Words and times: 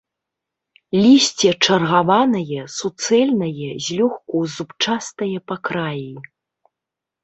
Лісце 1.03 1.49
чаргаванае, 1.67 2.59
суцэльнае, 2.79 3.69
злёгку 3.91 4.35
зубчастае 4.57 5.33
па 5.51 5.55
краі. 5.67 6.11